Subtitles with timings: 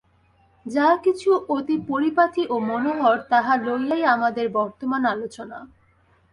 [0.65, 5.57] যাহা কিছু অতি পরিপাটি ও মনোহর, তাহা লইয়াই আমাদের বর্তমান আলোচনা।